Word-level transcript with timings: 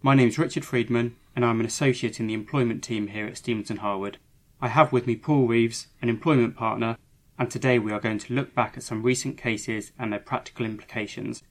My 0.02 0.16
name 0.16 0.30
is 0.30 0.39
Richard 0.39 0.63
Friedman, 0.63 1.18
and 1.36 1.44
I'm 1.44 1.59
an 1.59 1.66
associate 1.66 2.21
in 2.21 2.27
the 2.27 2.34
employment 2.34 2.81
team 2.81 3.07
here 3.07 3.27
at 3.27 3.38
Stephenson 3.38 3.77
Harwood. 3.77 4.18
I 4.62 4.70
have 4.70 4.93
with 4.93 5.05
me 5.05 5.18
Paul 5.18 5.48
Reeves, 5.48 5.88
an 6.02 6.07
employment 6.07 6.55
partner, 6.55 6.98
and 7.38 7.52
today 7.52 7.77
we 7.77 7.91
are 7.91 8.00
going 8.00 8.20
to 8.20 8.34
look 8.34 8.55
back 8.55 8.77
at 8.77 8.84
some 8.84 9.04
recent 9.04 9.38
cases 9.38 9.91
and 10.00 10.14
their 10.14 10.20
practical 10.20 10.66
implications. 10.66 11.43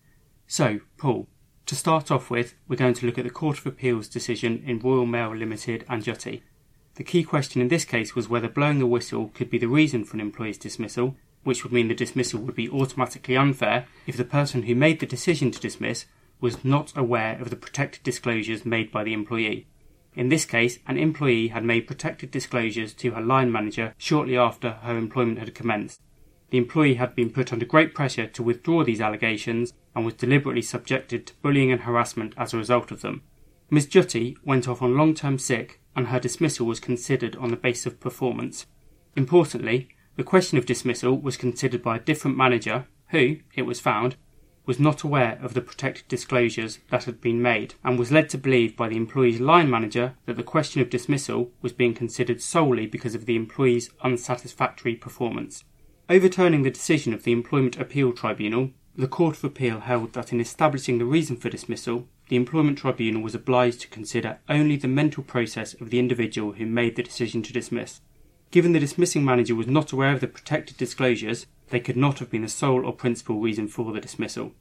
So, 0.47 0.81
Paul, 0.97 1.29
to 1.67 1.75
start 1.75 2.11
off 2.11 2.31
with, 2.31 2.55
we're 2.69 2.77
going 2.77 2.95
to 2.95 3.07
look 3.07 3.19
at 3.19 3.25
the 3.25 3.31
Court 3.31 3.59
of 3.59 3.67
Appeal's 3.67 4.09
decision 4.09 4.63
in 4.67 4.79
Royal 4.79 5.07
Mail 5.07 5.35
Limited 5.35 5.85
and 5.89 6.03
Jhuti. 6.03 6.43
The 6.97 7.05
key 7.05 7.25
question 7.25 7.61
in 7.61 7.69
this 7.69 7.85
case 7.85 8.15
was 8.15 8.29
whether 8.29 8.49
blowing 8.49 8.83
a 8.83 8.87
whistle 8.87 9.31
could 9.35 9.51
be 9.51 9.59
the 9.59 9.67
reason 9.67 10.05
for 10.05 10.15
an 10.15 10.21
employee's 10.21 10.59
dismissal, 10.59 11.17
which 11.43 11.65
would 11.65 11.73
mean 11.73 11.89
the 11.89 11.95
dismissal 11.95 12.41
would 12.41 12.55
be 12.55 12.69
automatically 12.69 13.37
unfair 13.37 13.87
if 14.07 14.17
the 14.17 14.25
person 14.25 14.65
who 14.65 14.75
made 14.75 15.01
the 15.01 15.07
decision 15.07 15.51
to 15.51 15.61
dismiss 15.61 16.07
was 16.41 16.65
not 16.65 16.93
aware 16.97 17.41
of 17.41 17.51
the 17.51 17.57
protected 17.57 18.03
disclosures 18.03 18.67
made 18.67 18.93
by 18.93 19.03
the 19.03 19.13
employee. 19.13 19.67
In 20.15 20.29
this 20.29 20.45
case, 20.45 20.79
an 20.87 20.99
employee 20.99 21.49
had 21.49 21.65
made 21.65 21.87
protected 21.87 22.31
disclosures 22.31 22.93
to 22.95 23.13
her 23.13 23.21
line 23.21 23.51
manager 23.51 23.95
shortly 23.99 24.37
after 24.37 24.73
her 24.83 24.97
employment 24.97 25.39
had 25.39 25.55
commenced. 25.55 26.01
The 26.55 26.59
employee 26.59 26.95
had 26.95 27.17
been 27.17 27.31
put 27.31 27.53
under 27.53 27.67
great 27.67 27.97
pressure 27.97 28.29
to 28.29 28.43
withdraw 28.45 28.85
these 28.85 29.01
allegations 29.01 29.73
and 29.93 30.05
was 30.05 30.15
deliberately 30.15 30.63
subjected 30.63 31.27
to 31.27 31.35
bullying 31.43 31.73
and 31.73 31.81
harassment 31.81 32.33
as 32.37 32.55
a 32.55 32.57
result 32.57 32.93
of 32.93 33.01
them. 33.01 33.23
Ms. 33.71 33.89
Jhuti 33.89 34.37
went 34.45 34.69
off 34.69 34.81
on 34.81 34.97
long 34.97 35.15
term 35.15 35.37
sick 35.37 35.81
and 35.97 36.07
her 36.07 36.21
dismissal 36.21 36.65
was 36.65 36.79
considered 36.79 37.35
on 37.35 37.51
the 37.51 37.57
basis 37.57 37.87
of 37.87 37.99
performance. 37.99 38.67
Importantly, 39.17 39.89
the 40.15 40.23
question 40.23 40.57
of 40.57 40.65
dismissal 40.65 41.21
was 41.21 41.37
considered 41.37 41.83
by 41.83 41.97
a 41.97 42.01
different 42.01 42.37
manager 42.37 42.87
who, 43.09 43.39
it 43.57 43.63
was 43.63 43.81
found, 43.81 44.15
was 44.65 44.79
not 44.79 45.03
aware 45.03 45.41
of 45.43 45.55
the 45.55 45.61
protected 45.61 46.07
disclosures 46.07 46.79
that 46.89 47.03
had 47.03 47.21
been 47.21 47.43
made 47.43 47.75
and 47.83 47.99
was 47.99 48.13
led 48.13 48.29
to 48.29 48.39
believe 48.39 48.77
by 48.77 48.89
the 48.89 48.97
employee's 48.97 49.41
line 49.41 49.69
manager 49.69 50.15
that 50.27 50.37
the 50.37 50.45
question 50.45 50.81
of 50.81 50.89
dismissal 50.89 51.51
was 51.63 51.73
being 51.73 51.95
considered 51.95 52.41
solely 52.41 52.87
because 52.87 53.17
of 53.17 53.27
the 53.27 53.35
employee's 53.35 53.91
unsatisfactory 54.05 54.95
performance. 54.95 55.65
Overturning 56.11 56.65
the 56.65 56.71
decision 56.71 57.15
of 57.15 57.23
the 57.23 57.33
Employment 57.33 57.79
Appeal 57.79 58.13
Tribunal, 58.13 58.73
the 58.95 59.09
Court 59.09 59.39
of 59.39 59.45
Appeal 59.45 59.81
held 59.81 60.13
that 60.13 60.35
in 60.35 60.41
establishing 60.41 60.99
the 60.99 61.07
reason 61.07 61.35
for 61.35 61.49
dismissal, 61.49 62.07
the 62.29 62.37
Employment 62.37 62.77
Tribunal 62.77 63.23
was 63.23 63.35
obliged 63.35 63.81
to 63.81 63.89
consider 63.89 64.39
only 64.47 64.77
the 64.77 64.87
mental 64.87 65.25
process 65.25 65.73
of 65.73 65.89
the 65.89 65.99
individual 65.99 66.53
who 66.53 66.67
made 66.67 66.97
the 66.97 67.03
decision 67.03 67.43
to 67.45 67.55
dismiss. 67.55 68.03
Given 68.51 68.73
the 68.73 68.81
dismissing 68.81 69.25
manager 69.25 69.55
was 69.55 69.67
not 69.67 69.93
aware 69.93 70.13
of 70.13 70.21
the 70.21 70.27
protected 70.27 70.77
disclosures, 70.77 71.47
they 71.71 71.81
could 71.81 71.97
not 71.97 72.19
have 72.19 72.31
been 72.31 72.43
the 72.43 72.49
sole 72.49 72.85
or 72.85 72.93
principal 72.93 73.41
reason 73.41 73.67
for 73.67 73.91
the 73.91 74.01
dismissal. 74.01 74.53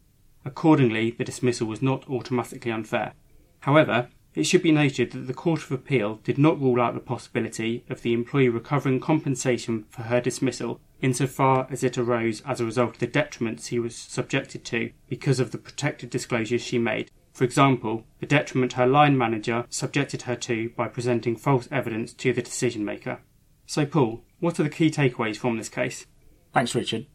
Accordingly, 0.46 1.12
the 1.12 1.26
dismissal 1.26 1.68
was 1.68 1.82
not 1.82 2.10
automatically 2.10 2.72
unfair. 2.72 3.16
However, 3.60 4.08
it 4.36 4.44
should 4.44 4.64
be 4.64 4.72
noted 4.72 5.12
that 5.12 5.28
the 5.28 5.34
Court 5.34 5.64
of 5.64 5.72
Appeal 5.72 6.16
did 6.24 6.38
not 6.38 6.60
rule 6.60 6.82
out 6.82 6.94
the 6.94 7.00
possibility 7.00 7.84
of 7.90 8.02
the 8.02 8.14
employee 8.14 8.50
recovering 8.50 9.00
compensation 9.00 9.86
for 9.90 10.04
her 10.04 10.20
dismissal 10.20 10.80
insofar 11.02 11.68
as 11.70 11.84
it 11.84 11.98
arose 11.98 12.42
as 12.42 12.60
a 12.60 12.66
result 12.66 12.96
of 12.96 13.00
the 13.00 13.08
detriments 13.08 13.68
he 13.68 13.78
was 13.78 13.96
subjected 13.96 14.64
to 14.66 14.92
because 15.08 15.40
of 15.40 15.52
the 15.52 15.58
protected 15.58 16.10
disclosures 16.10 16.62
she 16.62 16.80
made. 16.80 17.12
For 17.34 17.44
example, 17.44 18.06
the 18.20 18.26
detriment 18.26 18.74
her 18.74 18.88
line 18.88 19.18
manager 19.18 19.66
subjected 19.70 20.24
her 20.24 20.36
to 20.38 20.70
by 20.70 20.88
presenting 20.88 21.36
false 21.36 21.68
evidence 21.72 22.14
to 22.14 22.32
the 22.32 22.42
decision 22.42 22.86
maker. 22.86 23.20
So, 23.66 23.86
Paul, 23.86 24.24
what 24.40 24.60
are 24.60 24.64
the 24.64 24.70
key 24.70 24.90
takeaways 24.90 25.38
from 25.38 25.58
this 25.58 25.70
case? 25.70 26.06
Thanks, 26.54 26.74
Richard. 26.74 27.08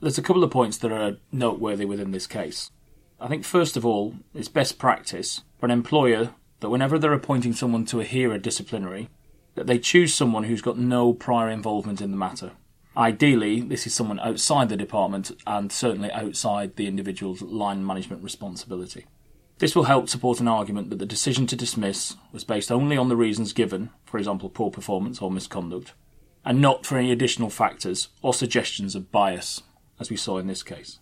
There's 0.00 0.18
a 0.18 0.22
couple 0.22 0.44
of 0.44 0.50
points 0.50 0.78
that 0.78 0.92
are 0.92 1.18
noteworthy 1.30 1.84
within 1.84 2.10
this 2.10 2.26
case. 2.26 2.70
I 3.20 3.28
think, 3.28 3.44
first 3.44 3.76
of 3.76 3.86
all, 3.86 4.14
it's 4.34 4.48
best 4.48 4.78
practice 4.78 5.42
for 5.58 5.66
an 5.66 5.72
employer 5.72 6.34
that 6.60 6.70
whenever 6.70 6.98
they're 6.98 7.12
appointing 7.12 7.52
someone 7.52 7.84
to 7.86 8.00
a 8.00 8.04
a 8.04 8.38
disciplinary, 8.38 9.08
that 9.54 9.66
they 9.66 9.78
choose 9.78 10.14
someone 10.14 10.44
who's 10.44 10.62
got 10.62 10.78
no 10.78 11.12
prior 11.12 11.48
involvement 11.48 12.00
in 12.00 12.10
the 12.10 12.16
matter. 12.16 12.52
Ideally, 12.96 13.60
this 13.60 13.86
is 13.86 13.94
someone 13.94 14.18
outside 14.20 14.68
the 14.68 14.76
department 14.76 15.30
and 15.46 15.70
certainly 15.70 16.10
outside 16.12 16.76
the 16.76 16.86
individual's 16.86 17.42
line 17.42 17.84
management 17.84 18.22
responsibility. 18.22 19.04
This 19.58 19.74
will 19.74 19.84
help 19.84 20.08
support 20.08 20.40
an 20.40 20.48
argument 20.48 20.90
that 20.90 20.98
the 20.98 21.06
decision 21.06 21.46
to 21.48 21.56
dismiss 21.56 22.16
was 22.32 22.44
based 22.44 22.70
only 22.70 22.96
on 22.96 23.08
the 23.08 23.16
reasons 23.16 23.52
given, 23.52 23.90
for 24.04 24.18
example, 24.18 24.48
poor 24.48 24.70
performance 24.70 25.20
or 25.20 25.30
misconduct, 25.30 25.92
and 26.44 26.60
not 26.60 26.86
for 26.86 26.98
any 26.98 27.10
additional 27.10 27.50
factors 27.50 28.08
or 28.22 28.32
suggestions 28.32 28.94
of 28.94 29.10
bias, 29.10 29.62
as 29.98 30.10
we 30.10 30.16
saw 30.16 30.38
in 30.38 30.46
this 30.46 30.62
case. 30.62 30.98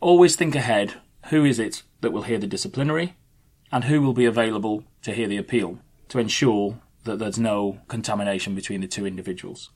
Always 0.00 0.36
think 0.36 0.54
ahead 0.54 0.94
who 1.26 1.44
is 1.44 1.58
it 1.58 1.82
that 2.02 2.12
will 2.12 2.22
hear 2.22 2.38
the 2.38 2.46
disciplinary 2.46 3.16
and 3.70 3.84
who 3.84 4.00
will 4.00 4.12
be 4.12 4.24
available 4.24 4.84
to 5.02 5.12
hear 5.12 5.28
the 5.28 5.36
appeal 5.36 5.78
to 6.08 6.18
ensure 6.18 6.78
that 7.04 7.18
there's 7.18 7.38
no 7.38 7.80
contamination 7.88 8.54
between 8.54 8.80
the 8.80 8.86
two 8.86 9.06
individuals. 9.06 9.70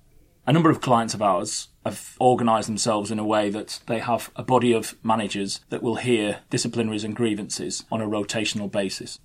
A 0.46 0.52
number 0.52 0.70
of 0.70 0.80
clients 0.80 1.14
of 1.14 1.22
ours 1.22 1.68
have 1.84 2.16
organised 2.20 2.66
themselves 2.66 3.10
in 3.10 3.18
a 3.18 3.26
way 3.26 3.50
that 3.50 3.80
they 3.86 3.98
have 3.98 4.30
a 4.36 4.42
body 4.42 4.72
of 4.72 4.94
managers 5.04 5.60
that 5.68 5.82
will 5.82 5.96
hear 5.96 6.40
disciplinaries 6.50 7.04
and 7.04 7.14
grievances 7.14 7.84
on 7.90 8.00
a 8.00 8.06
rotational 8.06 8.70
basis. 8.70 9.18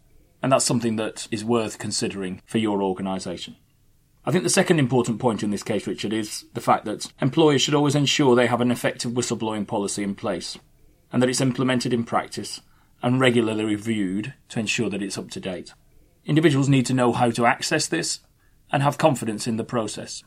And 0.43 0.51
that's 0.51 0.65
something 0.65 0.97
that 0.97 1.27
is 1.31 1.43
worth 1.43 1.79
considering 1.79 2.41
for 2.45 2.57
your 2.57 2.83
organisation. 2.83 3.55
I 4.25 4.31
think 4.31 4.43
the 4.43 4.49
second 4.49 4.79
important 4.79 5.19
point 5.19 5.43
in 5.43 5.51
this 5.51 5.63
case, 5.63 5.87
Richard, 5.87 6.11
is 6.11 6.45
the 6.53 6.61
fact 6.61 6.85
that 6.85 7.11
employers 7.21 7.61
should 7.61 7.75
always 7.75 7.95
ensure 7.95 8.35
they 8.35 8.47
have 8.47 8.61
an 8.61 8.71
effective 8.71 9.11
whistleblowing 9.11 9.67
policy 9.67 10.03
in 10.03 10.15
place 10.15 10.57
and 11.11 11.21
that 11.21 11.29
it's 11.29 11.41
implemented 11.41 11.93
in 11.93 12.03
practice 12.03 12.61
and 13.01 13.19
regularly 13.19 13.65
reviewed 13.65 14.33
to 14.49 14.59
ensure 14.59 14.89
that 14.89 15.01
it's 15.01 15.17
up 15.17 15.29
to 15.31 15.39
date. 15.39 15.73
Individuals 16.25 16.69
need 16.69 16.85
to 16.87 16.93
know 16.93 17.11
how 17.11 17.29
to 17.31 17.45
access 17.45 17.87
this 17.87 18.19
and 18.71 18.81
have 18.81 18.97
confidence 18.97 19.47
in 19.47 19.57
the 19.57 19.63
process. 19.63 20.23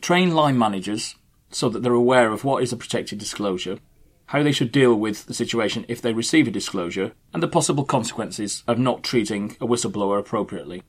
Train 0.00 0.34
line 0.34 0.58
managers 0.58 1.16
so 1.50 1.68
that 1.68 1.82
they're 1.82 1.92
aware 1.92 2.32
of 2.32 2.44
what 2.44 2.62
is 2.62 2.72
a 2.72 2.76
protected 2.76 3.18
disclosure, 3.18 3.78
how 4.26 4.42
they 4.42 4.52
should 4.52 4.72
deal 4.72 4.94
with 4.94 5.26
the 5.26 5.34
situation 5.34 5.84
if 5.88 6.02
they 6.02 6.12
receive 6.12 6.48
a 6.48 6.50
disclosure, 6.50 7.12
and 7.32 7.42
the 7.42 7.48
possible 7.48 7.84
consequences 7.84 8.62
of 8.66 8.78
not 8.78 9.02
treating 9.02 9.56
a 9.60 9.66
whistleblower 9.66 10.18
appropriately. 10.18 10.82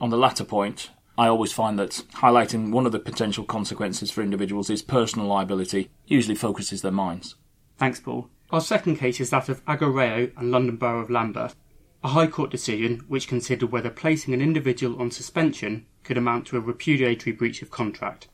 On 0.00 0.10
the 0.10 0.16
latter 0.16 0.44
point, 0.44 0.90
I 1.16 1.26
always 1.26 1.52
find 1.52 1.78
that 1.78 2.02
highlighting 2.14 2.70
one 2.70 2.86
of 2.86 2.92
the 2.92 3.00
potential 3.00 3.44
consequences 3.44 4.10
for 4.10 4.22
individuals 4.22 4.70
is 4.70 4.82
personal 4.82 5.26
liability 5.26 5.90
usually 6.06 6.36
focuses 6.36 6.82
their 6.82 6.92
minds. 6.92 7.34
Thanks, 7.76 7.98
Paul. 7.98 8.30
Our 8.50 8.62
second 8.62 8.96
case 8.96 9.20
is 9.20 9.28
that 9.28 9.50
of 9.50 9.62
Agoreyo 9.66 10.32
and 10.34 10.50
London 10.50 10.76
Borough 10.76 11.02
of 11.02 11.10
Lambeth, 11.10 11.54
a 12.02 12.08
High 12.08 12.28
Court 12.28 12.50
decision 12.50 13.04
which 13.06 13.28
considered 13.28 13.70
whether 13.70 13.90
placing 13.90 14.32
an 14.32 14.40
individual 14.40 14.98
on 15.02 15.10
suspension 15.10 15.84
could 16.02 16.16
amount 16.16 16.46
to 16.46 16.56
a 16.56 16.60
repudiatory 16.60 17.32
breach 17.32 17.60
of 17.60 17.70
contract. 17.70 18.28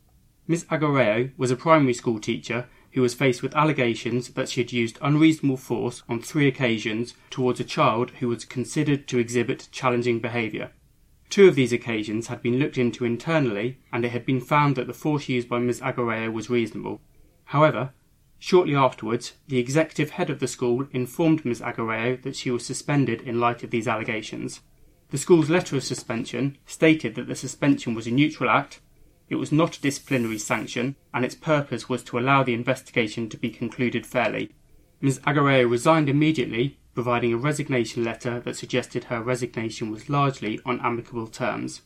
Miss 0.46 0.64
Agoreyo 0.66 1.32
was 1.36 1.50
a 1.50 1.56
primary 1.56 1.94
school 1.94 2.20
teacher 2.20 2.68
who 2.92 3.02
was 3.02 3.12
faced 3.12 3.42
with 3.42 3.56
allegations 3.56 4.28
that 4.28 4.48
she 4.48 4.60
had 4.60 4.70
used 4.70 5.00
unreasonable 5.02 5.56
force 5.56 6.04
on 6.08 6.20
three 6.20 6.46
occasions 6.46 7.14
towards 7.28 7.58
a 7.58 7.64
child 7.64 8.12
who 8.20 8.28
was 8.28 8.44
considered 8.44 9.08
to 9.08 9.18
exhibit 9.18 9.66
challenging 9.72 10.20
behaviour. 10.20 10.70
Two 11.28 11.48
of 11.48 11.56
these 11.56 11.72
occasions 11.72 12.28
had 12.28 12.40
been 12.40 12.60
looked 12.60 12.78
into 12.78 13.04
internally, 13.04 13.80
and 13.92 14.04
it 14.04 14.12
had 14.12 14.24
been 14.24 14.40
found 14.40 14.76
that 14.76 14.86
the 14.86 14.92
force 14.92 15.28
used 15.28 15.48
by 15.48 15.58
Miss 15.58 15.80
Agoreyo 15.80 16.32
was 16.32 16.48
reasonable. 16.48 17.00
However, 17.46 17.92
shortly 18.38 18.74
afterwards, 18.74 19.32
the 19.48 19.58
executive 19.58 20.10
head 20.10 20.30
of 20.30 20.40
the 20.40 20.46
school 20.46 20.86
informed 20.92 21.44
Ms. 21.44 21.60
Agoreyo 21.60 22.20
that 22.22 22.36
she 22.36 22.50
was 22.50 22.66
suspended 22.66 23.20
in 23.22 23.40
light 23.40 23.62
of 23.62 23.70
these 23.70 23.88
allegations. 23.88 24.60
The 25.10 25.18
school's 25.18 25.50
letter 25.50 25.76
of 25.76 25.84
suspension 25.84 26.58
stated 26.66 27.14
that 27.14 27.26
the 27.26 27.36
suspension 27.36 27.94
was 27.94 28.06
a 28.06 28.10
neutral 28.10 28.50
act, 28.50 28.80
it 29.28 29.36
was 29.36 29.52
not 29.52 29.76
a 29.76 29.80
disciplinary 29.80 30.38
sanction, 30.38 30.96
and 31.12 31.24
its 31.24 31.34
purpose 31.34 31.88
was 31.88 32.02
to 32.04 32.18
allow 32.18 32.42
the 32.42 32.54
investigation 32.54 33.28
to 33.30 33.38
be 33.38 33.50
concluded 33.50 34.06
fairly. 34.06 34.52
Ms. 35.00 35.20
Agoreyo 35.26 35.70
resigned 35.70 36.08
immediately 36.08 36.78
providing 36.94 37.32
a 37.32 37.36
resignation 37.36 38.04
letter 38.04 38.40
that 38.40 38.56
suggested 38.56 39.04
her 39.04 39.22
resignation 39.22 39.90
was 39.90 40.08
largely 40.08 40.60
on 40.64 40.80
amicable 40.80 41.26
terms. 41.26 41.82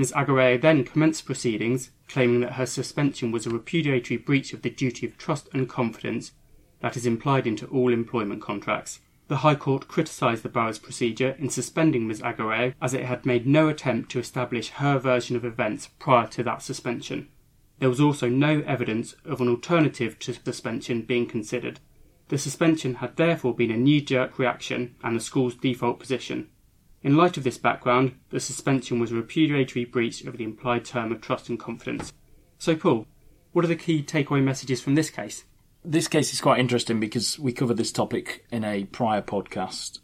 Ms. 0.00 0.14
Agoreyo 0.16 0.58
then 0.58 0.82
commenced 0.82 1.26
proceedings, 1.26 1.90
claiming 2.08 2.40
that 2.40 2.54
her 2.54 2.64
suspension 2.64 3.30
was 3.30 3.44
a 3.44 3.50
repudiatory 3.50 4.16
breach 4.16 4.54
of 4.54 4.62
the 4.62 4.70
duty 4.70 5.04
of 5.04 5.18
trust 5.18 5.46
and 5.52 5.68
confidence 5.68 6.32
that 6.80 6.96
is 6.96 7.04
implied 7.04 7.46
into 7.46 7.66
all 7.66 7.92
employment 7.92 8.40
contracts. 8.40 9.00
The 9.28 9.44
High 9.44 9.56
Court 9.56 9.88
criticised 9.88 10.42
the 10.42 10.48
borough's 10.48 10.78
procedure 10.78 11.36
in 11.38 11.50
suspending 11.50 12.08
Ms. 12.08 12.22
Agoreyo 12.22 12.72
as 12.80 12.94
it 12.94 13.04
had 13.04 13.26
made 13.26 13.46
no 13.46 13.68
attempt 13.68 14.10
to 14.12 14.18
establish 14.18 14.70
her 14.70 14.98
version 14.98 15.36
of 15.36 15.44
events 15.44 15.90
prior 15.98 16.26
to 16.28 16.42
that 16.44 16.62
suspension. 16.62 17.28
There 17.78 17.90
was 17.90 18.00
also 18.00 18.26
no 18.26 18.62
evidence 18.66 19.14
of 19.26 19.42
an 19.42 19.48
alternative 19.48 20.18
to 20.20 20.32
suspension 20.32 21.02
being 21.02 21.26
considered. 21.26 21.78
The 22.28 22.38
suspension 22.38 22.94
had 22.94 23.16
therefore 23.16 23.54
been 23.54 23.70
a 23.70 23.76
knee 23.76 24.00
jerk 24.00 24.38
reaction 24.38 24.94
and 25.04 25.14
the 25.14 25.20
school's 25.20 25.56
default 25.56 26.00
position. 26.00 26.48
In 27.02 27.16
light 27.16 27.38
of 27.38 27.44
this 27.44 27.56
background, 27.56 28.16
the 28.28 28.40
suspension 28.40 29.00
was 29.00 29.10
a 29.10 29.14
repudiatory 29.14 29.86
breach 29.86 30.22
of 30.24 30.36
the 30.36 30.44
implied 30.44 30.84
term 30.84 31.10
of 31.12 31.22
trust 31.22 31.48
and 31.48 31.58
confidence. 31.58 32.12
So, 32.58 32.76
Paul, 32.76 33.06
what 33.52 33.64
are 33.64 33.68
the 33.68 33.76
key 33.76 34.02
takeaway 34.02 34.42
messages 34.42 34.82
from 34.82 34.96
this 34.96 35.08
case? 35.08 35.44
This 35.82 36.08
case 36.08 36.34
is 36.34 36.42
quite 36.42 36.60
interesting 36.60 37.00
because 37.00 37.38
we 37.38 37.54
covered 37.54 37.78
this 37.78 37.90
topic 37.90 38.44
in 38.50 38.64
a 38.64 38.84
prior 38.84 39.22
podcast. 39.22 40.00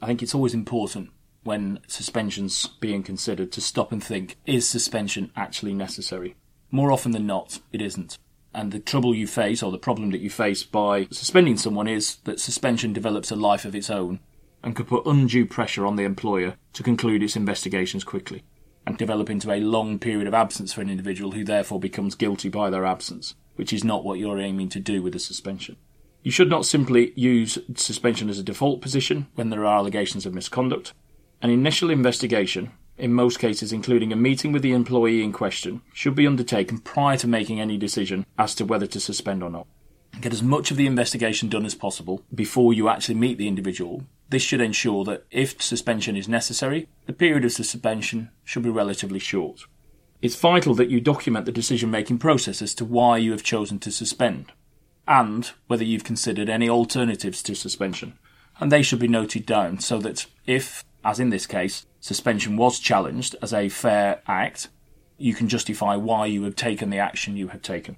I 0.00 0.06
think 0.06 0.22
it's 0.22 0.36
always 0.36 0.54
important 0.54 1.10
when 1.42 1.80
suspension's 1.88 2.66
being 2.80 3.02
considered 3.02 3.50
to 3.52 3.60
stop 3.60 3.90
and 3.90 4.02
think 4.02 4.36
is 4.46 4.68
suspension 4.68 5.32
actually 5.36 5.74
necessary? 5.74 6.36
More 6.70 6.92
often 6.92 7.12
than 7.12 7.26
not, 7.26 7.60
it 7.72 7.80
isn't. 7.80 8.18
And 8.54 8.72
the 8.72 8.80
trouble 8.80 9.14
you 9.14 9.26
face, 9.26 9.62
or 9.62 9.70
the 9.70 9.78
problem 9.78 10.10
that 10.12 10.20
you 10.20 10.30
face 10.30 10.62
by 10.62 11.08
suspending 11.10 11.56
someone, 11.56 11.88
is 11.88 12.16
that 12.24 12.40
suspension 12.40 12.92
develops 12.92 13.30
a 13.30 13.36
life 13.36 13.64
of 13.64 13.74
its 13.74 13.90
own 13.90 14.20
and 14.66 14.74
could 14.74 14.88
put 14.88 15.06
undue 15.06 15.46
pressure 15.46 15.86
on 15.86 15.94
the 15.94 16.02
employer 16.02 16.56
to 16.72 16.82
conclude 16.82 17.22
its 17.22 17.36
investigations 17.36 18.02
quickly 18.02 18.42
and 18.84 18.98
develop 18.98 19.30
into 19.30 19.52
a 19.52 19.60
long 19.60 19.96
period 19.96 20.26
of 20.26 20.34
absence 20.34 20.72
for 20.72 20.80
an 20.80 20.90
individual 20.90 21.32
who 21.32 21.44
therefore 21.44 21.78
becomes 21.78 22.16
guilty 22.16 22.48
by 22.48 22.68
their 22.68 22.84
absence, 22.84 23.36
which 23.54 23.72
is 23.72 23.84
not 23.84 24.04
what 24.04 24.18
you're 24.18 24.40
aiming 24.40 24.68
to 24.68 24.80
do 24.80 25.00
with 25.00 25.14
a 25.14 25.20
suspension. 25.20 25.76
You 26.24 26.32
should 26.32 26.50
not 26.50 26.66
simply 26.66 27.12
use 27.14 27.58
suspension 27.76 28.28
as 28.28 28.40
a 28.40 28.42
default 28.42 28.80
position 28.82 29.28
when 29.36 29.50
there 29.50 29.64
are 29.64 29.78
allegations 29.78 30.26
of 30.26 30.34
misconduct. 30.34 30.92
An 31.40 31.50
initial 31.50 31.88
investigation, 31.88 32.72
in 32.98 33.12
most 33.12 33.38
cases 33.38 33.72
including 33.72 34.12
a 34.12 34.16
meeting 34.16 34.50
with 34.50 34.62
the 34.62 34.72
employee 34.72 35.22
in 35.22 35.32
question, 35.32 35.80
should 35.92 36.16
be 36.16 36.26
undertaken 36.26 36.78
prior 36.78 37.16
to 37.18 37.28
making 37.28 37.60
any 37.60 37.78
decision 37.78 38.26
as 38.36 38.52
to 38.56 38.64
whether 38.64 38.88
to 38.88 38.98
suspend 38.98 39.44
or 39.44 39.50
not. 39.50 39.68
Get 40.20 40.32
as 40.32 40.42
much 40.42 40.72
of 40.72 40.76
the 40.76 40.88
investigation 40.88 41.48
done 41.48 41.66
as 41.66 41.76
possible 41.76 42.22
before 42.34 42.74
you 42.74 42.88
actually 42.88 43.14
meet 43.14 43.38
the 43.38 43.46
individual. 43.46 44.02
This 44.28 44.42
should 44.42 44.60
ensure 44.60 45.04
that 45.04 45.24
if 45.30 45.60
suspension 45.62 46.16
is 46.16 46.28
necessary, 46.28 46.88
the 47.06 47.12
period 47.12 47.44
of 47.44 47.52
suspension 47.52 48.30
should 48.44 48.64
be 48.64 48.70
relatively 48.70 49.20
short. 49.20 49.60
It's 50.20 50.34
vital 50.34 50.74
that 50.74 50.90
you 50.90 51.00
document 51.00 51.46
the 51.46 51.52
decision 51.52 51.90
making 51.90 52.18
process 52.18 52.60
as 52.60 52.74
to 52.74 52.84
why 52.84 53.18
you 53.18 53.30
have 53.32 53.42
chosen 53.42 53.78
to 53.80 53.92
suspend 53.92 54.52
and 55.06 55.52
whether 55.68 55.84
you've 55.84 56.04
considered 56.04 56.48
any 56.48 56.68
alternatives 56.68 57.42
to 57.44 57.54
suspension. 57.54 58.18
And 58.58 58.72
they 58.72 58.82
should 58.82 58.98
be 58.98 59.08
noted 59.08 59.46
down 59.46 59.78
so 59.78 59.98
that 59.98 60.26
if, 60.46 60.84
as 61.04 61.20
in 61.20 61.30
this 61.30 61.46
case, 61.46 61.86
suspension 62.00 62.56
was 62.56 62.80
challenged 62.80 63.36
as 63.42 63.52
a 63.52 63.68
fair 63.68 64.22
act, 64.26 64.68
you 65.18 65.34
can 65.34 65.48
justify 65.48 65.94
why 65.96 66.26
you 66.26 66.42
have 66.44 66.56
taken 66.56 66.90
the 66.90 66.98
action 66.98 67.36
you 67.36 67.48
have 67.48 67.62
taken. 67.62 67.96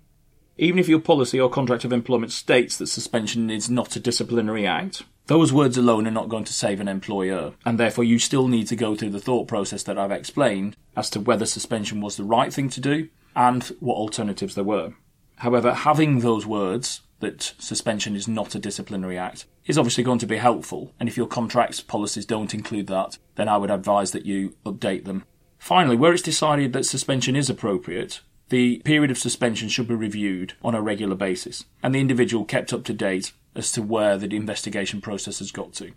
Even 0.56 0.78
if 0.78 0.88
your 0.88 1.00
policy 1.00 1.38
or 1.38 1.48
contract 1.48 1.84
of 1.84 1.92
employment 1.92 2.32
states 2.32 2.76
that 2.76 2.88
suspension 2.88 3.48
is 3.48 3.70
not 3.70 3.96
a 3.96 4.00
disciplinary 4.00 4.66
act, 4.66 5.04
those 5.28 5.52
words 5.52 5.76
alone 5.76 6.06
are 6.06 6.10
not 6.10 6.30
going 6.30 6.44
to 6.44 6.52
save 6.52 6.80
an 6.80 6.88
employer, 6.88 7.52
and 7.64 7.78
therefore 7.78 8.04
you 8.04 8.18
still 8.18 8.48
need 8.48 8.66
to 8.68 8.76
go 8.76 8.96
through 8.96 9.10
the 9.10 9.20
thought 9.20 9.46
process 9.46 9.82
that 9.84 9.98
I've 9.98 10.10
explained 10.10 10.74
as 10.96 11.10
to 11.10 11.20
whether 11.20 11.44
suspension 11.44 12.00
was 12.00 12.16
the 12.16 12.24
right 12.24 12.52
thing 12.52 12.70
to 12.70 12.80
do 12.80 13.08
and 13.36 13.62
what 13.78 13.96
alternatives 13.96 14.54
there 14.54 14.64
were. 14.64 14.94
However, 15.36 15.72
having 15.72 16.20
those 16.20 16.46
words 16.46 17.02
that 17.20 17.54
suspension 17.58 18.16
is 18.16 18.26
not 18.26 18.54
a 18.54 18.58
disciplinary 18.58 19.18
act 19.18 19.44
is 19.66 19.76
obviously 19.76 20.02
going 20.02 20.18
to 20.18 20.26
be 20.26 20.38
helpful, 20.38 20.94
and 20.98 21.08
if 21.10 21.16
your 21.16 21.26
contracts 21.26 21.82
policies 21.82 22.24
don't 22.24 22.54
include 22.54 22.86
that, 22.86 23.18
then 23.34 23.48
I 23.48 23.58
would 23.58 23.70
advise 23.70 24.12
that 24.12 24.24
you 24.24 24.56
update 24.64 25.04
them. 25.04 25.24
Finally, 25.58 25.96
where 25.96 26.14
it's 26.14 26.22
decided 26.22 26.72
that 26.72 26.86
suspension 26.86 27.36
is 27.36 27.50
appropriate, 27.50 28.20
the 28.48 28.78
period 28.84 29.10
of 29.10 29.18
suspension 29.18 29.68
should 29.68 29.88
be 29.88 29.94
reviewed 29.94 30.54
on 30.62 30.74
a 30.74 30.82
regular 30.82 31.14
basis, 31.14 31.64
and 31.82 31.94
the 31.94 32.00
individual 32.00 32.44
kept 32.44 32.72
up 32.72 32.84
to 32.84 32.92
date 32.92 33.32
as 33.54 33.72
to 33.72 33.82
where 33.82 34.16
the 34.16 34.34
investigation 34.34 35.00
process 35.00 35.38
has 35.40 35.52
got 35.52 35.72
to. 35.74 35.92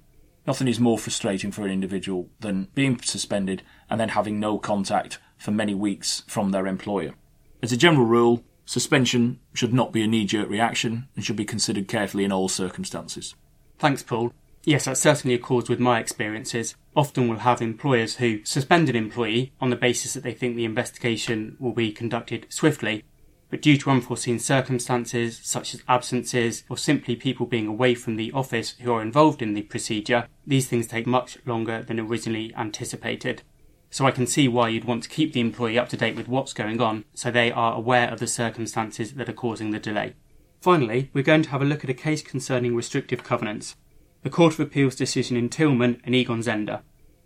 Nothing 0.48 0.68
is 0.68 0.80
more 0.80 0.98
frustrating 0.98 1.52
for 1.52 1.66
an 1.66 1.72
individual 1.72 2.30
than 2.40 2.68
being 2.74 3.00
suspended 3.02 3.62
and 3.90 4.00
then 4.00 4.10
having 4.10 4.40
no 4.40 4.58
contact 4.58 5.20
for 5.38 5.52
many 5.52 5.76
weeks 5.76 6.24
from 6.28 6.52
their 6.52 6.68
employer. 6.68 7.14
As 7.62 7.72
a 7.72 7.78
general 7.78 8.06
rule, 8.06 8.44
suspension 8.66 9.40
should 9.54 9.74
not 9.74 9.94
be 9.94 10.02
a 10.02 10.08
knee 10.08 10.26
jerk 10.26 10.50
reaction 10.50 11.08
and 11.16 11.24
should 11.24 11.36
be 11.36 11.46
considered 11.46 11.88
carefully 11.88 12.24
in 12.24 12.32
all 12.32 12.50
circumstances. 12.50 13.36
Thanks, 13.78 14.02
Paul. 14.02 14.34
Yes, 14.64 14.86
that 14.86 14.98
certainly 14.98 15.34
accords 15.34 15.70
with 15.70 15.80
my 15.80 16.00
experiences. 16.00 16.76
Often 16.96 17.28
we'll 17.28 17.40
have 17.40 17.62
employers 17.62 18.18
who 18.18 18.46
suspend 18.46 18.90
an 18.90 18.96
employee 18.96 19.54
on 19.60 19.72
the 19.72 19.76
basis 19.76 20.14
that 20.14 20.22
they 20.22 20.34
think 20.34 20.56
the 20.56 20.66
investigation 20.66 21.58
will 21.60 21.74
be 21.74 21.92
conducted 21.92 22.46
swiftly, 22.50 23.04
but 23.50 23.62
due 23.62 23.76
to 23.78 23.90
unforeseen 23.90 24.38
circumstances 24.38 25.40
such 25.42 25.74
as 25.74 25.84
absences 25.88 26.64
or 26.70 26.78
simply 26.78 27.16
people 27.16 27.48
being 27.48 27.66
away 27.66 27.96
from 27.96 28.18
the 28.18 28.32
office 28.34 28.76
who 28.82 28.94
are 28.94 29.02
involved 29.02 29.42
in 29.42 29.56
the 29.56 29.64
procedure, 29.64 30.28
these 30.46 30.68
things 30.68 30.86
take 30.86 31.08
much 31.08 31.40
longer 31.46 31.82
than 31.82 32.00
originally 32.00 32.54
anticipated. 32.56 33.42
So 33.90 34.06
I 34.06 34.12
can 34.12 34.28
see 34.28 34.48
why 34.48 34.70
you'd 34.70 34.86
want 34.86 35.04
to 35.04 35.10
keep 35.10 35.34
the 35.34 35.42
employee 35.42 35.80
up 35.80 35.90
to 35.90 35.98
date 35.98 36.16
with 36.16 36.28
what's 36.28 36.54
going 36.54 36.80
on 36.80 37.04
so 37.16 37.32
they 37.32 37.52
are 37.52 37.74
aware 37.74 38.10
of 38.10 38.20
the 38.20 38.28
circumstances 38.28 39.14
that 39.16 39.28
are 39.28 39.34
causing 39.34 39.72
the 39.72 39.80
delay. 39.80 40.14
Finally, 40.62 41.10
we're 41.14 41.24
going 41.24 41.42
to 41.42 41.50
have 41.50 41.64
a 41.64 41.66
look 41.66 41.84
at 41.84 41.90
a 41.90 41.96
case 41.96 42.22
concerning 42.22 42.76
restrictive 42.76 43.24
covenants 43.24 43.76
the 44.24 44.30
Court 44.30 44.54
of 44.54 44.60
Appeal's 44.60 44.96
decision 44.96 45.36
in 45.36 45.50
Tillman 45.50 46.00
and 46.04 46.14
Egon 46.14 46.42
Zehnder. 46.42 46.82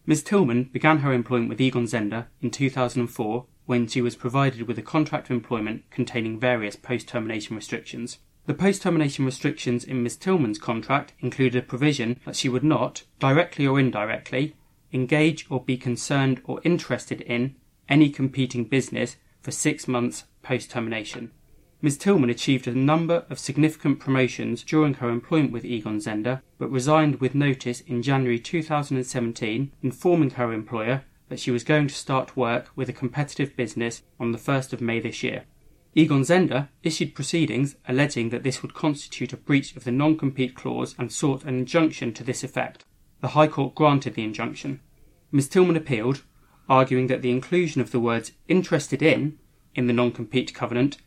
Ms. 0.05 0.23
Tillman 0.23 0.65
began 0.65 0.99
her 0.99 1.11
employment 1.11 1.49
with 1.49 1.59
Egon 1.59 1.85
Zehnder 1.85 2.27
in 2.41 2.51
2004 2.51 3.45
when 3.65 3.87
she 3.87 4.01
was 4.01 4.15
provided 4.15 4.67
with 4.67 4.77
a 4.77 4.83
contract 4.83 5.29
of 5.29 5.35
employment 5.35 5.83
containing 5.89 6.39
various 6.39 6.75
post 6.75 7.07
termination 7.07 7.55
restrictions. 7.55 8.19
The 8.45 8.53
post 8.53 8.83
termination 8.83 9.25
restrictions 9.25 9.83
in 9.83 10.03
Ms. 10.03 10.17
Tillman's 10.17 10.59
contract 10.59 11.13
included 11.19 11.63
a 11.63 11.65
provision 11.65 12.19
that 12.25 12.35
she 12.35 12.47
would 12.47 12.63
not, 12.63 13.03
directly 13.19 13.65
or 13.65 13.79
indirectly, 13.79 14.55
engage 14.93 15.47
or 15.49 15.63
be 15.63 15.77
concerned 15.77 16.41
or 16.45 16.61
interested 16.63 17.21
in 17.21 17.55
any 17.89 18.09
competing 18.09 18.65
business 18.65 19.17
for 19.41 19.51
six 19.51 19.87
months 19.87 20.25
post 20.43 20.71
termination. 20.71 21.31
Ms. 21.85 21.99
Tillman 21.99 22.31
achieved 22.31 22.65
a 22.65 22.73
number 22.73 23.27
of 23.29 23.37
significant 23.37 23.99
promotions 23.99 24.63
during 24.63 24.95
her 24.95 25.07
employment 25.07 25.51
with 25.51 25.63
Egon 25.63 25.99
Zehnder, 25.99 26.41
but 26.57 26.71
resigned 26.71 27.21
with 27.21 27.35
notice 27.35 27.81
in 27.81 28.01
January 28.01 28.39
2017, 28.39 29.71
informing 29.83 30.31
her 30.31 30.51
employer 30.51 31.03
that 31.29 31.39
she 31.39 31.51
was 31.51 31.63
going 31.63 31.87
to 31.87 31.93
start 31.93 32.35
work 32.35 32.71
with 32.75 32.89
a 32.89 32.91
competitive 32.91 33.55
business 33.55 34.01
on 34.19 34.31
the 34.31 34.39
1st 34.39 34.73
of 34.73 34.81
May 34.81 34.99
this 34.99 35.21
year. 35.21 35.43
Egon 35.93 36.23
Zehnder 36.23 36.69
issued 36.81 37.13
proceedings 37.13 37.75
alleging 37.87 38.29
that 38.29 38.41
this 38.41 38.63
would 38.63 38.73
constitute 38.73 39.31
a 39.31 39.37
breach 39.37 39.75
of 39.75 39.83
the 39.83 39.91
non 39.91 40.17
compete 40.17 40.55
clause 40.55 40.95
and 40.97 41.13
sought 41.13 41.43
an 41.43 41.53
injunction 41.53 42.11
to 42.13 42.23
this 42.23 42.43
effect. 42.43 42.83
The 43.21 43.37
High 43.37 43.47
Court 43.47 43.75
granted 43.75 44.15
the 44.15 44.23
injunction. 44.23 44.79
Ms. 45.31 45.49
Tillman 45.49 45.77
appealed, 45.77 46.23
arguing 46.67 47.05
that 47.05 47.21
the 47.21 47.29
inclusion 47.29 47.79
of 47.79 47.91
the 47.91 47.99
words 47.99 48.31
interested 48.47 49.03
in 49.03 49.37
in 49.75 49.85
the 49.85 49.93
non 49.93 50.11
compete 50.11 50.51
covenant 50.55 50.97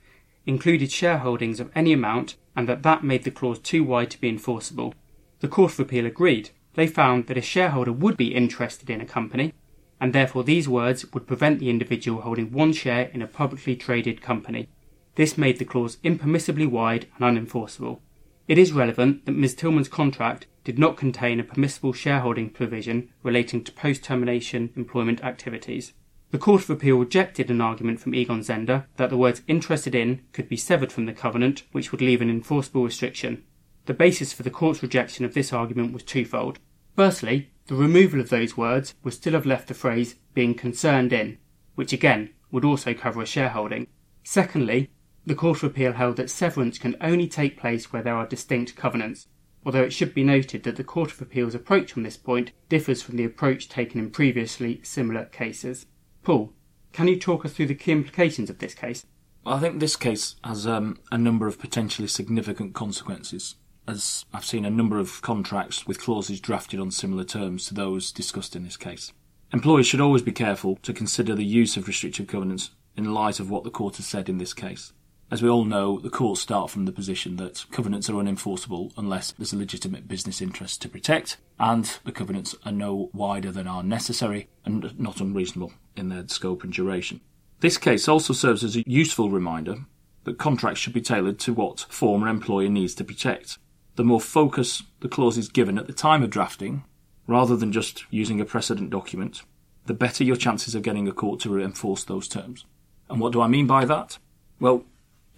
included 0.47 0.91
shareholdings 0.91 1.61
of 1.61 1.71
any 1.75 1.93
amount 1.93 2.37
and 2.57 2.69
that 2.69 2.83
that 2.83 3.05
made 3.05 3.25
the 3.25 3.31
clause 3.31 3.59
too 3.59 3.85
wide 3.85 4.11
to 4.11 4.21
be 4.21 4.29
enforceable. 4.29 4.95
The 5.41 5.49
Court 5.49 5.73
of 5.73 5.81
Appeal 5.81 6.07
agreed. 6.07 6.51
They 6.75 6.87
found 6.87 7.27
that 7.27 7.37
a 7.37 7.43
shareholder 7.43 7.93
would 7.93 8.17
be 8.17 8.35
interested 8.35 8.91
in 8.91 9.01
a 9.01 9.07
company, 9.07 9.55
and 10.01 10.13
therefore 10.13 10.45
these 10.45 10.69
words 10.69 11.11
would 11.13 11.27
prevent 11.27 11.59
the 11.59 11.71
individual 11.71 12.23
holding 12.23 12.53
one 12.53 12.73
share 12.73 13.11
in 13.15 13.23
a 13.23 13.27
publicly 13.27 13.77
traded 13.77 14.23
company. 14.23 14.69
This 15.15 15.39
made 15.39 15.59
the 15.59 15.65
clause 15.65 15.97
impermissibly 16.05 16.69
wide 16.69 17.07
and 17.19 17.25
unenforceable. 17.25 18.01
It 18.47 18.59
is 18.59 18.73
relevant 18.73 19.27
that 19.27 19.33
Ms. 19.33 19.55
Tillman's 19.55 19.89
contract 19.89 20.47
did 20.65 20.79
not 20.79 20.97
contain 20.97 21.39
a 21.39 21.45
permissible 21.45 21.93
shareholding 21.93 22.51
provision 22.51 23.11
relating 23.23 23.63
to 23.65 23.73
post 23.73 24.05
termination 24.05 24.71
employment 24.77 25.23
activities. 25.23 25.93
The 26.31 26.39
Court 26.39 26.63
of 26.63 26.69
Appeal 26.69 26.99
rejected 26.99 27.51
an 27.51 27.63
argument 27.63 28.01
from 28.01 28.15
Egon 28.15 28.41
Zehnder 28.41 28.85
that 28.97 29.09
the 29.09 29.17
words 29.17 29.41
interested 29.49 29.95
in 29.95 30.21
could 30.35 30.47
be 30.47 30.59
severed 30.59 30.93
from 30.93 31.07
the 31.07 31.15
covenant, 31.15 31.63
which 31.73 31.91
would 31.91 32.03
leave 32.03 32.21
an 32.21 32.29
enforceable 32.29 32.85
restriction. 32.85 33.45
The 33.87 33.95
basis 33.95 34.35
for 34.35 34.43
the 34.43 34.51
Court's 34.51 34.83
rejection 34.83 35.25
of 35.25 35.33
this 35.33 35.55
argument 35.55 35.95
was 35.95 36.03
twofold. 36.03 36.59
Firstly, 36.95 37.51
the 37.69 37.75
removal 37.75 38.21
of 38.21 38.29
those 38.29 38.59
words 38.59 38.95
would 39.03 39.15
still 39.15 39.33
have 39.33 39.47
left 39.47 39.69
the 39.69 39.75
phrase 39.75 40.17
being 40.35 40.55
concerned 40.55 41.15
in, 41.15 41.39
which 41.77 41.95
again 41.95 42.29
would 42.51 42.65
also 42.65 42.93
cover 42.93 43.23
a 43.23 43.27
shareholding. 43.27 43.87
Secondly, 44.23 44.91
the 45.25 45.35
Court 45.35 45.63
of 45.63 45.71
Appeal 45.71 45.95
held 45.95 46.17
that 46.17 46.29
severance 46.29 46.79
can 46.79 46.97
only 47.01 47.27
take 47.27 47.59
place 47.59 47.91
where 47.91 48.03
there 48.03 48.17
are 48.17 48.27
distinct 48.27 48.77
covenants, 48.77 49.29
although 49.65 49.83
it 49.83 49.95
should 49.95 50.13
be 50.13 50.25
noted 50.25 50.65
that 50.65 50.77
the 50.77 50.85
Court 50.85 51.11
of 51.11 51.23
Appeal's 51.23 51.55
approach 51.55 51.97
on 51.97 52.03
this 52.03 52.19
point 52.19 52.53
differs 52.69 53.01
from 53.01 53.17
the 53.17 53.25
approach 53.25 53.71
taken 53.71 53.99
in 53.99 54.11
previously 54.11 54.81
similar 54.83 55.25
cases. 55.25 55.87
Paul, 56.29 56.53
can 56.93 57.09
you 57.09 57.19
talk 57.19 57.47
us 57.47 57.55
through 57.55 57.69
the 57.69 57.75
key 57.75 57.91
implications 57.91 58.51
of 58.51 58.59
this 58.59 58.75
case? 58.75 59.07
I 59.47 59.59
think 59.59 59.81
this 59.81 59.97
case 59.97 60.37
has 60.45 60.67
um, 60.67 60.99
a 61.11 61.17
number 61.17 61.47
of 61.47 61.59
potentially 61.59 62.07
significant 62.07 62.75
consequences, 62.75 63.55
as 63.87 64.27
I've 64.35 64.45
seen 64.45 64.67
a 64.67 64.71
number 64.71 64.99
of 64.99 65.23
contracts 65.23 65.87
with 65.87 66.03
clauses 66.03 66.39
drafted 66.39 66.81
on 66.81 66.91
similar 66.91 67.25
terms 67.25 67.65
to 67.69 67.75
those 67.75 68.13
discussed 68.13 68.55
in 68.55 68.65
this 68.65 68.77
case. 68.77 69.11
Employers 69.55 69.87
should 69.87 70.03
always 70.03 70.21
be 70.21 70.33
careful 70.33 70.77
to 70.83 70.93
consider 70.93 71.35
the 71.35 71.47
use 71.47 71.79
of 71.79 71.89
restrictive 71.89 72.27
covenants 72.27 72.73
in 72.95 73.15
light 73.15 73.41
of 73.41 73.49
what 73.49 73.65
the 73.65 73.71
court 73.71 73.97
has 73.97 74.05
said 74.05 74.29
in 74.29 74.37
this 74.37 74.53
case. 74.53 74.93
As 75.31 75.43
we 75.43 75.49
all 75.51 75.65
know, 75.65 75.99
the 75.99 76.09
courts 76.09 76.41
start 76.41 76.71
from 76.71 76.87
the 76.87 76.93
position 76.93 77.37
that 77.37 77.67
covenants 77.71 78.09
are 78.09 78.15
unenforceable 78.15 78.93
unless 78.97 79.33
there's 79.33 79.53
a 79.53 79.59
legitimate 79.59 80.09
business 80.09 80.41
interest 80.41 80.81
to 80.81 80.89
protect, 80.89 81.37
and 81.61 81.99
the 82.05 82.13
covenants 82.13 82.55
are 82.65 82.73
no 82.73 83.11
wider 83.13 83.53
than 83.53 83.67
are 83.67 83.83
necessary 83.83 84.49
and 84.65 84.99
not 84.99 85.21
unreasonable 85.21 85.75
in 85.97 86.09
their 86.09 86.27
scope 86.29 86.65
and 86.65 86.73
duration. 86.73 87.21
This 87.61 87.77
case 87.77 88.09
also 88.09 88.33
serves 88.33 88.65
as 88.65 88.75
a 88.75 88.85
useful 88.89 89.29
reminder 89.29 89.85
that 90.25 90.39
contracts 90.39 90.81
should 90.81 90.95
be 90.95 91.03
tailored 91.03 91.39
to 91.41 91.53
what 91.53 91.85
former 91.91 92.29
employer 92.29 92.71
needs 92.71 92.95
to 92.95 93.05
protect. 93.05 93.59
The 93.97 94.05
more 94.05 94.23
focus 94.23 94.83
the 95.01 95.09
clause 95.09 95.37
is 95.37 95.49
given 95.49 95.77
at 95.77 95.87
the 95.87 95.93
time 95.93 96.23
of 96.23 96.31
drafting, 96.31 96.85
rather 97.27 97.55
than 97.55 97.71
just 97.71 98.07
using 98.11 98.41
a 98.41 98.47
precedent 98.47 98.89
document, 98.89 99.43
the 99.85 99.93
better 99.93 100.25
your 100.25 100.37
chances 100.37 100.75
of 100.75 100.83
getting 100.83 101.07
a 101.07 101.13
court 101.13 101.41
to 101.41 101.61
enforce 101.61 102.05
those 102.05 102.29
terms. 102.29 102.65
And 103.11 103.21
what 103.21 103.35
do 103.35 103.43
I 103.43 103.47
mean 103.47 103.67
by 103.67 103.85
that? 103.85 104.19
Well, 104.59 104.85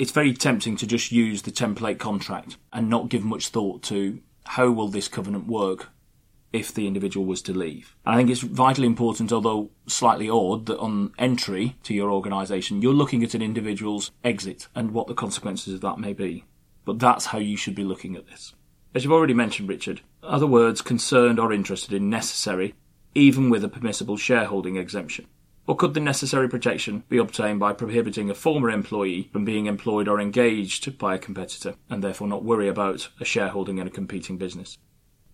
it's 0.01 0.13
very 0.13 0.33
tempting 0.33 0.77
to 0.77 0.87
just 0.87 1.13
use 1.13 1.43
the 1.43 1.51
template 1.51 1.99
contract 1.99 2.57
and 2.73 2.89
not 2.89 3.11
give 3.11 3.23
much 3.23 3.49
thought 3.49 3.83
to 3.83 4.19
how 4.47 4.71
will 4.71 4.89
this 4.89 5.09
covenant 5.09 5.47
work 5.47 5.91
if 6.55 6.73
the 6.73 6.87
individual 6.87 7.27
was 7.27 7.43
to 7.43 7.53
leave. 7.53 7.95
And 8.07 8.15
I 8.15 8.17
think 8.17 8.31
it's 8.31 8.41
vitally 8.41 8.87
important, 8.87 9.31
although 9.31 9.69
slightly 9.87 10.31
odd, 10.31 10.65
that 10.67 10.79
on 10.79 11.13
entry 11.19 11.77
to 11.83 11.93
your 11.93 12.11
organisation, 12.11 12.81
you're 12.81 12.95
looking 12.95 13.23
at 13.23 13.35
an 13.35 13.43
individual's 13.43 14.11
exit 14.25 14.69
and 14.75 14.93
what 14.93 15.07
the 15.07 15.13
consequences 15.13 15.75
of 15.75 15.83
that 15.83 15.99
may 15.99 16.15
be. 16.15 16.47
But 16.87 16.99
that's 16.99 17.27
how 17.27 17.39
you 17.39 17.59
should 17.59 17.75
be 17.75 17.85
looking 17.85 18.17
at 18.17 18.27
this. 18.27 18.55
As 18.95 19.05
you've 19.05 19.13
already 19.13 19.35
mentioned, 19.35 19.69
Richard, 19.69 20.01
other 20.23 20.47
words 20.47 20.81
concerned 20.81 21.39
or 21.39 21.53
interested 21.53 21.93
in 21.93 22.09
necessary, 22.09 22.75
even 23.15 23.51
with 23.51 23.63
a 23.65 23.69
permissible 23.69 24.17
shareholding 24.17 24.77
exemption. 24.77 25.27
Or 25.71 25.77
could 25.77 25.95
the 25.95 26.01
necessary 26.01 26.49
protection 26.49 27.05
be 27.09 27.19
obtained 27.19 27.61
by 27.61 27.75
prohibiting 27.75 28.29
a 28.29 28.35
former 28.35 28.71
employee 28.71 29.29
from 29.33 29.45
being 29.45 29.67
employed 29.67 30.09
or 30.09 30.21
engaged 30.21 30.99
by 30.99 31.15
a 31.15 31.19
competitor 31.19 31.77
and 31.89 32.03
therefore 32.03 32.27
not 32.27 32.43
worry 32.43 32.67
about 32.67 33.09
a 33.21 33.25
shareholding 33.25 33.79
in 33.79 33.87
a 33.87 33.91
competing 33.91 34.37
business? 34.37 34.79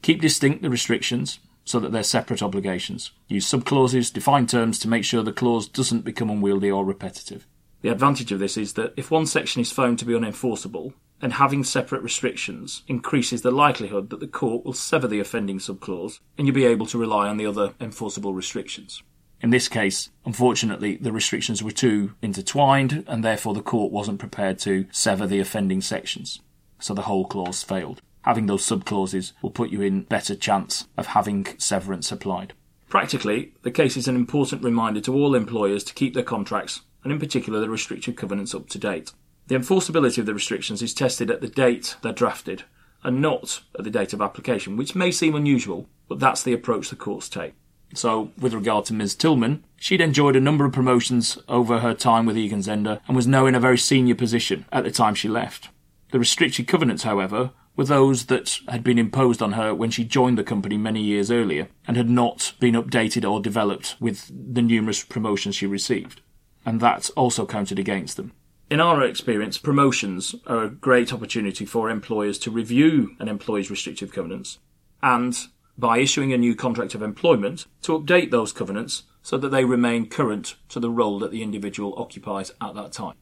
Keep 0.03 0.21
distinct 0.21 0.61
the 0.61 0.69
restrictions 0.69 1.39
so 1.65 1.81
that 1.81 1.91
they're 1.91 2.03
separate 2.03 2.43
obligations. 2.43 3.13
Use 3.29 3.51
subclauses, 3.51 4.13
define 4.13 4.47
terms 4.47 4.79
to 4.81 4.89
make 4.89 5.07
sure 5.07 5.23
the 5.23 5.33
clause 5.33 5.67
doesn't 5.67 6.05
become 6.05 6.29
unwieldy 6.29 6.71
or 6.71 6.85
repetitive. 6.85 7.47
The 7.81 7.89
advantage 7.89 8.31
of 8.31 8.39
this 8.39 8.59
is 8.59 8.75
that 8.75 8.93
if 8.95 9.11
one 9.11 9.25
section 9.25 9.63
is 9.63 9.73
found 9.73 9.99
to 10.01 10.05
be 10.05 10.13
unenforceable, 10.13 10.93
then 11.21 11.31
having 11.31 11.65
separate 11.65 12.03
restrictions 12.03 12.83
increases 12.89 13.41
the 13.41 13.51
likelihood 13.51 14.11
that 14.11 14.21
the 14.21 14.27
court 14.27 14.67
will 14.67 14.75
sever 14.75 15.09
the 15.09 15.19
offending 15.19 15.61
subclause 15.61 16.19
and 16.37 16.47
you'll 16.47 16.55
be 16.55 16.67
able 16.67 16.85
to 16.85 16.99
rely 16.99 17.27
on 17.27 17.39
the 17.39 17.47
other 17.47 17.73
enforceable 17.81 18.35
restrictions. 18.35 19.03
In 19.43 19.51
this 19.51 19.69
case, 19.69 20.11
unfortunately, 20.25 20.97
the 20.97 21.13
restrictions 21.13 21.63
were 21.63 21.71
too 21.71 22.15
intertwined, 22.23 23.05
and 23.07 23.23
therefore 23.23 23.55
the 23.55 23.61
court 23.61 23.93
wasn't 23.93 24.19
prepared 24.19 24.59
to 24.61 24.87
sever 24.91 25.27
the 25.27 25.41
offending 25.41 25.83
sections. 25.83 26.41
So 26.81 26.95
the 26.95 27.03
whole 27.03 27.27
clause 27.27 27.63
failed. 27.63 28.01
Having 28.23 28.47
those 28.47 28.67
subclauses 28.67 29.33
will 29.43 29.51
put 29.51 29.71
you 29.71 29.83
in 29.83 30.03
better 30.03 30.35
chance 30.35 30.89
of 30.97 31.09
having 31.09 31.47
severance 31.59 32.11
applied. 32.11 32.55
Practically, 32.89 33.53
the 33.63 33.71
case 33.71 33.97
is 33.97 34.09
an 34.09 34.17
important 34.17 34.65
reminder 34.65 35.01
to 35.03 35.15
all 35.15 35.35
employers 35.35 35.85
to 35.85 35.95
keep 35.95 36.15
their 36.15 36.23
contracts, 36.23 36.81
and 37.05 37.13
in 37.13 37.21
particular 37.21 37.61
the 37.61 37.69
restrictive 37.69 38.17
covenants, 38.17 38.55
up 38.55 38.69
to 38.71 38.79
date. 38.79 39.13
The 39.49 39.55
enforceability 39.55 40.19
of 40.19 40.27
the 40.27 40.35
restrictions 40.35 40.83
is 40.83 40.95
tested 40.95 41.31
at 41.31 41.41
the 41.41 41.49
date 41.49 41.97
they're 42.03 42.13
drafted, 42.13 42.65
and 43.05 43.21
not 43.21 43.61
at 43.79 43.85
the 43.85 43.91
date 43.91 44.13
of 44.13 44.21
application, 44.21 44.77
which 44.77 44.97
may 44.97 45.13
seem 45.13 45.35
unusual, 45.35 45.89
but 46.09 46.19
that's 46.19 46.43
the 46.43 46.53
approach 46.53 46.91
the 46.91 46.97
courts 46.97 47.29
take. 47.29 47.55
So, 47.95 48.33
with 48.39 48.53
regard 48.53 48.85
to 48.87 48.95
Ms. 48.95 49.15
Tillman, 49.15 49.65
she'd 49.77 50.01
enjoyed 50.01 50.37
a 50.37 50.41
number 50.41 50.65
of 50.65 50.73
promotions 50.73 51.39
over 51.49 51.79
her 51.79 51.95
time 51.95 52.27
with 52.27 52.37
Egon 52.37 52.61
Zehnder 52.61 53.01
and 53.07 53.17
was 53.17 53.27
now 53.27 53.47
in 53.47 53.55
a 53.55 53.61
very 53.61 53.79
senior 53.79 54.15
position 54.15 54.67
at 54.73 54.85
the 54.85 54.91
time 54.91 55.15
she 55.15 55.29
left. 55.29 55.69
The 56.11 56.19
restricted 56.19 56.67
covenants, 56.67 57.05
however, 57.05 57.53
were 57.77 57.85
those 57.85 58.27
that 58.27 58.59
had 58.69 58.83
been 58.83 58.99
imposed 58.99 59.43
on 59.43 59.53
her 59.53 59.75
when 59.75 59.91
she 59.91 60.05
joined 60.05 60.39
the 60.39 60.45
company 60.45 60.77
many 60.77 61.03
years 61.03 61.31
earlier 61.31 61.69
and 61.87 61.97
had 61.97 62.09
not 62.09 62.55
been 62.59 62.75
updated 62.75 63.31
or 63.31 63.41
developed 63.41 63.97
with 64.01 64.31
the 64.31 64.63
numerous 64.63 65.05
promotions 65.05 65.57
she 65.57 65.67
received. 65.67 66.23
And 66.65 66.81
that 66.81 67.11
also 67.17 67.47
counted 67.47 67.79
against 67.79 68.17
them. 68.17 68.33
In 68.69 68.81
our 68.81 69.03
experience, 69.03 69.59
promotions 69.59 70.35
are 70.47 70.65
a 70.65 70.71
great 70.71 71.13
opportunity 71.13 71.65
for 71.65 71.89
employers 71.89 72.39
to 72.41 72.51
review 72.51 73.15
an 73.21 73.29
employee's 73.29 73.71
restrictive 73.71 74.13
covenants 74.13 74.59
and 75.03 75.39
by 75.79 75.99
issuing 75.99 76.33
a 76.33 76.39
new 76.39 76.55
contract 76.55 76.95
of 76.95 77.03
employment 77.03 77.67
to 77.83 77.99
update 77.99 78.31
those 78.31 78.53
covenants 78.53 79.05
so 79.23 79.37
that 79.37 79.51
they 79.51 79.65
remain 79.65 80.09
current 80.09 80.57
to 80.69 80.81
the 80.81 80.91
role 80.91 81.19
that 81.19 81.31
the 81.31 81.43
individual 81.43 81.95
occupies 81.99 82.53
at 82.61 82.75
that 82.75 82.93
time. 82.93 83.17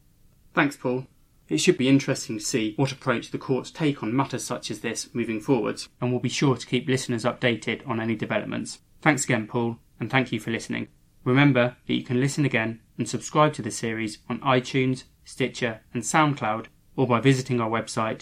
Thanks, 0.53 0.77
Paul. 0.77 1.07
It 1.47 1.57
should 1.57 1.77
be 1.77 1.89
interesting 1.89 2.39
to 2.39 2.43
see 2.43 2.73
what 2.75 2.91
approach 2.91 3.31
the 3.31 3.37
courts 3.37 3.69
take 3.69 4.01
on 4.01 4.15
matters 4.15 4.43
such 4.43 4.71
as 4.71 4.79
this 4.79 5.13
moving 5.13 5.39
forwards, 5.39 5.89
and 6.01 6.11
we'll 6.11 6.19
be 6.19 6.29
sure 6.29 6.55
to 6.55 6.65
keep 6.65 6.87
listeners 6.87 7.23
updated 7.23 7.87
on 7.87 7.99
any 7.99 8.15
developments. 8.15 8.79
Thanks 9.01 9.25
again, 9.25 9.47
Paul, 9.47 9.77
and 9.99 10.09
thank 10.09 10.31
you 10.31 10.39
for 10.39 10.51
listening. 10.51 10.87
Remember 11.23 11.75
that 11.87 11.93
you 11.93 12.03
can 12.03 12.19
listen 12.19 12.45
again 12.45 12.81
and 12.97 13.07
subscribe 13.07 13.53
to 13.53 13.61
the 13.61 13.71
series 13.71 14.19
on 14.29 14.39
iTunes, 14.39 15.03
Stitcher, 15.23 15.81
and 15.93 16.03
SoundCloud, 16.03 16.67
or 16.95 17.05
by 17.05 17.19
visiting 17.19 17.59
our 17.59 17.69
website 17.69 18.21